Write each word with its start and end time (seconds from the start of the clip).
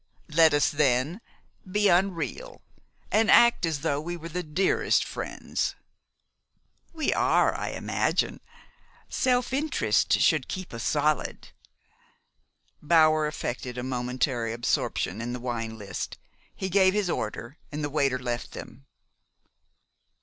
Let 0.31 0.55
us, 0.55 0.71
then, 0.71 1.21
be 1.71 1.87
unreal, 1.87 2.63
and 3.11 3.29
act 3.29 3.67
as 3.67 3.81
though 3.81 4.01
we 4.01 4.17
were 4.17 4.29
the 4.29 4.41
dearest 4.41 5.03
friends." 5.05 5.75
"We 6.91 7.13
are, 7.13 7.53
I 7.55 7.67
imagine. 7.69 8.41
Self 9.09 9.53
interest 9.53 10.13
should 10.19 10.47
keep 10.47 10.73
us 10.73 10.81
solid." 10.81 11.49
Bower 12.81 13.27
affected 13.27 13.77
a 13.77 13.83
momentary 13.83 14.53
absorption 14.53 15.21
in 15.21 15.33
the 15.33 15.39
wine 15.39 15.77
list. 15.77 16.17
He 16.55 16.67
gave 16.67 16.95
his 16.95 17.07
order, 17.07 17.59
and 17.71 17.83
the 17.83 17.89
waiter 17.91 18.17
left 18.17 18.53
them. 18.53 18.87